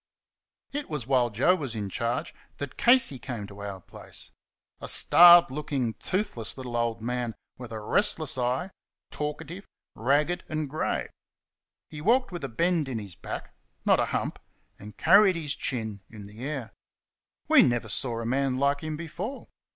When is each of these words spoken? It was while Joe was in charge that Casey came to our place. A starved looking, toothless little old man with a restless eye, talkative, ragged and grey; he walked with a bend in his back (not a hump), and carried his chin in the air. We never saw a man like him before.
It 0.71 0.89
was 0.89 1.05
while 1.05 1.29
Joe 1.29 1.53
was 1.53 1.75
in 1.75 1.87
charge 1.87 2.33
that 2.57 2.75
Casey 2.75 3.19
came 3.19 3.45
to 3.45 3.59
our 3.61 3.79
place. 3.79 4.31
A 4.79 4.87
starved 4.87 5.51
looking, 5.51 5.93
toothless 5.93 6.57
little 6.57 6.75
old 6.75 7.03
man 7.03 7.35
with 7.59 7.71
a 7.71 7.79
restless 7.79 8.35
eye, 8.35 8.71
talkative, 9.11 9.67
ragged 9.93 10.43
and 10.49 10.67
grey; 10.67 11.09
he 11.91 12.01
walked 12.01 12.31
with 12.31 12.43
a 12.43 12.49
bend 12.49 12.89
in 12.89 12.97
his 12.97 13.13
back 13.13 13.53
(not 13.85 13.99
a 13.99 14.05
hump), 14.05 14.39
and 14.79 14.97
carried 14.97 15.35
his 15.35 15.55
chin 15.55 16.01
in 16.09 16.25
the 16.25 16.43
air. 16.43 16.73
We 17.47 17.61
never 17.61 17.87
saw 17.87 18.21
a 18.21 18.25
man 18.25 18.57
like 18.57 18.81
him 18.81 18.97
before. 18.97 19.49